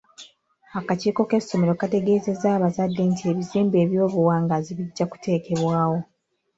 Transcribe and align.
Akakiiko 0.79 1.21
k'essomero 1.29 1.73
kategeezezza 1.81 2.47
abazadde 2.57 3.01
nti 3.11 3.23
ebizimbe 3.31 3.75
eby'obuwangaazi 3.85 4.71
bijja 4.79 5.05
kuteekebwawo. 5.11 5.97